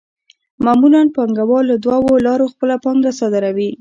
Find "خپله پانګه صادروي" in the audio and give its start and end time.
2.53-3.69